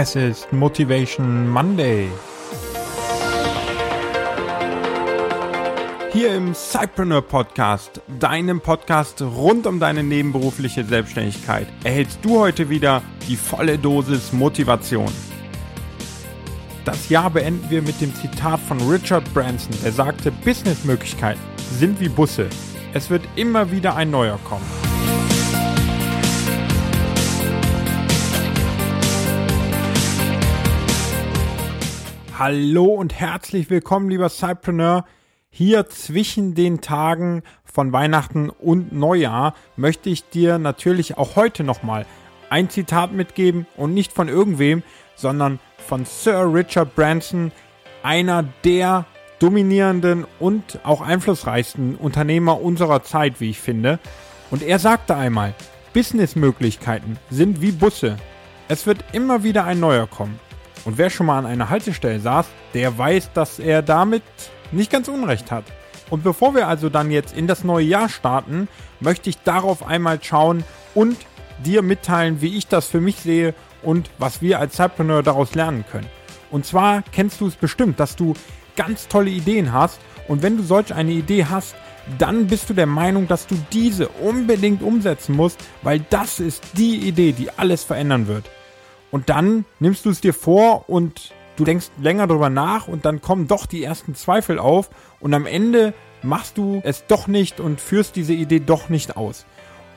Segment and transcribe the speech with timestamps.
[0.00, 2.08] Es ist Motivation Monday.
[6.12, 13.02] Hier im Cypreneur Podcast, deinem Podcast rund um deine nebenberufliche Selbstständigkeit, erhältst du heute wieder
[13.26, 15.10] die volle Dosis Motivation.
[16.84, 21.42] Das Jahr beenden wir mit dem Zitat von Richard Branson, der sagte, Businessmöglichkeiten
[21.76, 22.48] sind wie Busse.
[22.94, 24.87] Es wird immer wieder ein neuer kommen.
[32.38, 35.04] Hallo und herzlich willkommen, lieber Cypreneur.
[35.50, 42.06] Hier zwischen den Tagen von Weihnachten und Neujahr möchte ich dir natürlich auch heute nochmal
[42.48, 44.84] ein Zitat mitgeben und nicht von irgendwem,
[45.16, 47.50] sondern von Sir Richard Branson,
[48.04, 49.06] einer der
[49.40, 53.98] dominierenden und auch einflussreichsten Unternehmer unserer Zeit, wie ich finde.
[54.52, 55.54] Und er sagte einmal,
[55.92, 58.16] Businessmöglichkeiten sind wie Busse.
[58.68, 60.38] Es wird immer wieder ein neuer kommen.
[60.88, 64.22] Und wer schon mal an einer Haltestelle saß, der weiß, dass er damit
[64.72, 65.64] nicht ganz unrecht hat.
[66.08, 70.18] Und bevor wir also dann jetzt in das neue Jahr starten, möchte ich darauf einmal
[70.22, 70.64] schauen
[70.94, 71.18] und
[71.62, 75.84] dir mitteilen, wie ich das für mich sehe und was wir als Zeitpreneur daraus lernen
[75.92, 76.08] können.
[76.50, 78.32] Und zwar kennst du es bestimmt, dass du
[78.74, 81.74] ganz tolle Ideen hast und wenn du solch eine Idee hast,
[82.16, 86.96] dann bist du der Meinung, dass du diese unbedingt umsetzen musst, weil das ist die
[87.06, 88.46] Idee, die alles verändern wird.
[89.10, 93.20] Und dann nimmst du es dir vor und du denkst länger darüber nach und dann
[93.20, 97.80] kommen doch die ersten Zweifel auf und am Ende machst du es doch nicht und
[97.80, 99.46] führst diese Idee doch nicht aus.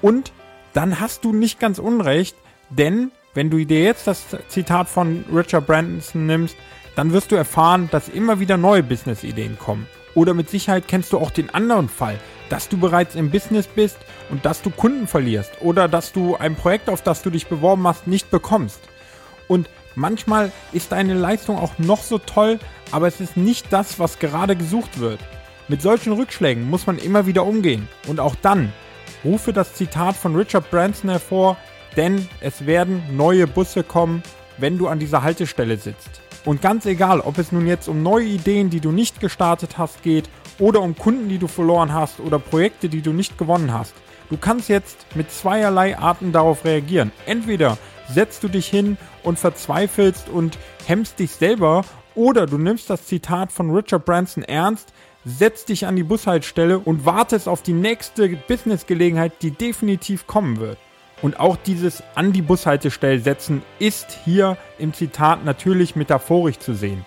[0.02, 0.32] Und
[0.74, 2.36] dann hast du nicht ganz unrecht,
[2.70, 6.56] denn wenn du dir jetzt das Zitat von Richard Branson nimmst,
[6.96, 9.88] dann wirst du erfahren, dass immer wieder neue Business-Ideen kommen.
[10.14, 13.98] Oder mit Sicherheit kennst du auch den anderen Fall, dass du bereits im Business bist
[14.30, 17.88] und dass du Kunden verlierst oder dass du ein Projekt, auf das du dich beworben
[17.88, 18.82] hast, nicht bekommst.
[19.52, 22.58] Und manchmal ist deine Leistung auch noch so toll,
[22.94, 25.20] aber es ist nicht das, was gerade gesucht wird.
[25.68, 27.90] Mit solchen Rückschlägen muss man immer wieder umgehen.
[28.08, 28.72] Und auch dann
[29.26, 31.58] rufe das Zitat von Richard Branson hervor,
[31.98, 34.24] denn es werden neue Busse kommen,
[34.58, 36.22] wenn du an dieser Haltestelle sitzt.
[36.46, 40.02] Und ganz egal, ob es nun jetzt um neue Ideen, die du nicht gestartet hast,
[40.02, 40.30] geht,
[40.60, 43.96] oder um Kunden, die du verloren hast, oder Projekte, die du nicht gewonnen hast,
[44.30, 47.12] du kannst jetzt mit zweierlei Arten darauf reagieren.
[47.26, 47.78] Entweder
[48.14, 51.84] setzt du dich hin und verzweifelst und hemmst dich selber
[52.16, 54.94] oder du nimmst das Zitat von Richard Branson ernst,
[55.26, 60.78] setzt dich an die Bushaltestelle und wartest auf die nächste Businessgelegenheit, die definitiv kommen wird.
[61.22, 67.06] Und auch dieses an die Bushaltestelle setzen ist hier im Zitat natürlich metaphorisch zu sehen.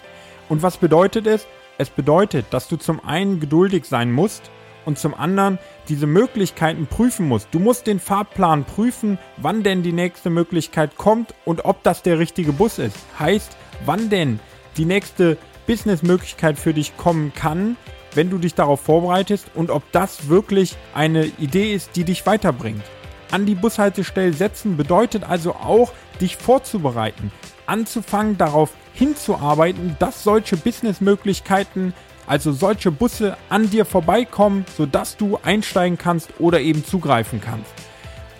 [0.48, 1.46] Und was bedeutet es?
[1.78, 4.50] Es bedeutet, dass du zum einen geduldig sein musst
[4.84, 5.58] und zum anderen
[5.88, 7.48] diese Möglichkeiten prüfen musst.
[7.52, 12.18] Du musst den Fahrplan prüfen, wann denn die nächste Möglichkeit kommt und ob das der
[12.18, 12.96] richtige Bus ist.
[13.18, 14.40] Heißt, wann denn
[14.76, 15.36] die nächste
[15.66, 17.76] Businessmöglichkeit für dich kommen kann,
[18.14, 22.82] wenn du dich darauf vorbereitest und ob das wirklich eine Idee ist, die dich weiterbringt.
[23.30, 27.32] An die Bushaltestelle setzen bedeutet also auch, dich vorzubereiten,
[27.66, 31.94] anzufangen darauf hinzuarbeiten, dass solche Businessmöglichkeiten
[32.26, 37.72] also solche Busse an dir vorbeikommen, sodass du einsteigen kannst oder eben zugreifen kannst.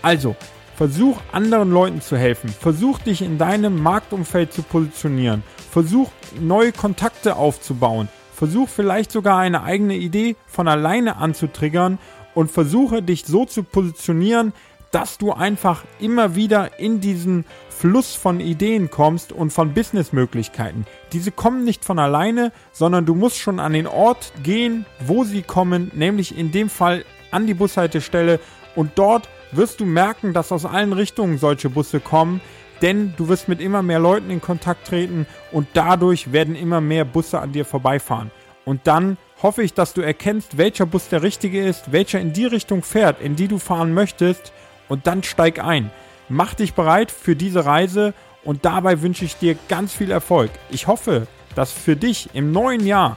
[0.02, 0.36] Also,
[0.76, 7.36] versuch anderen Leuten zu helfen, versuch dich in deinem Marktumfeld zu positionieren, versuch neue Kontakte
[7.36, 11.98] aufzubauen, versuch vielleicht sogar eine eigene Idee von alleine anzutriggern
[12.34, 14.52] und versuche dich so zu positionieren,
[14.94, 20.86] dass du einfach immer wieder in diesen Fluss von Ideen kommst und von Businessmöglichkeiten.
[21.12, 25.42] Diese kommen nicht von alleine, sondern du musst schon an den Ort gehen, wo sie
[25.42, 28.38] kommen, nämlich in dem Fall an die Bushaltestelle
[28.76, 32.40] und dort wirst du merken, dass aus allen Richtungen solche Busse kommen,
[32.80, 37.04] denn du wirst mit immer mehr Leuten in Kontakt treten und dadurch werden immer mehr
[37.04, 38.30] Busse an dir vorbeifahren.
[38.64, 42.46] Und dann hoffe ich, dass du erkennst, welcher Bus der richtige ist, welcher in die
[42.46, 44.52] Richtung fährt, in die du fahren möchtest
[44.88, 45.90] und dann steig ein.
[46.28, 48.14] Mach dich bereit für diese Reise
[48.44, 50.50] und dabei wünsche ich dir ganz viel Erfolg.
[50.70, 53.16] Ich hoffe, dass für dich im neuen Jahr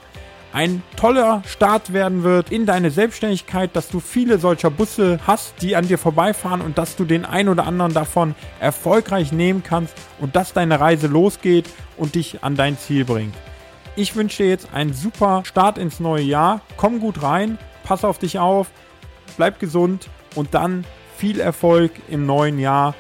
[0.54, 5.76] ein toller Start werden wird in deine Selbstständigkeit, dass du viele solcher Busse hast, die
[5.76, 10.36] an dir vorbeifahren und dass du den ein oder anderen davon erfolgreich nehmen kannst und
[10.36, 13.36] dass deine Reise losgeht und dich an dein Ziel bringt.
[13.96, 16.62] Ich wünsche dir jetzt einen super Start ins neue Jahr.
[16.78, 18.68] Komm gut rein, pass auf dich auf,
[19.38, 20.86] bleib gesund und dann
[21.18, 22.96] viel Erfolg im neuen Jahr.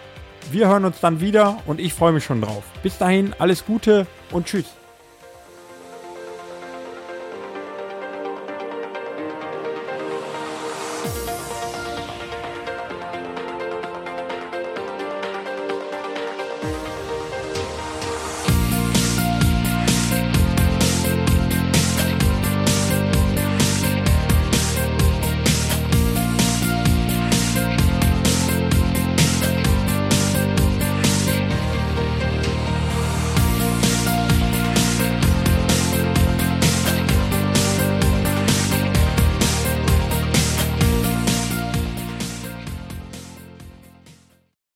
[0.51, 2.63] Wir hören uns dann wieder und ich freue mich schon drauf.
[2.81, 4.65] Bis dahin, alles Gute und tschüss.